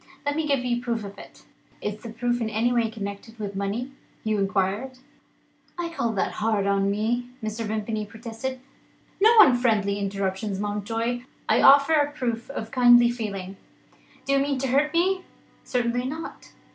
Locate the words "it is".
1.19-2.01